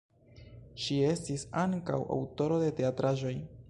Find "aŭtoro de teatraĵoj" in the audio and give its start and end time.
2.19-3.41